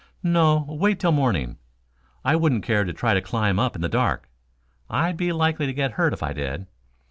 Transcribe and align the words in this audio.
"No; 0.23 0.65
wait 0.67 0.99
till 0.99 1.11
morning. 1.11 1.57
I 2.25 2.35
wouldn't 2.35 2.63
care 2.63 2.85
to 2.85 2.91
try 2.91 3.13
to 3.13 3.21
climb 3.21 3.59
up 3.59 3.75
in 3.75 3.83
the 3.83 3.87
dark. 3.87 4.31
I'd 4.89 5.15
be 5.15 5.31
likely 5.31 5.67
to 5.67 5.73
get 5.73 5.91
hurt 5.91 6.11
if 6.11 6.23
I 6.23 6.33
did. 6.33 6.65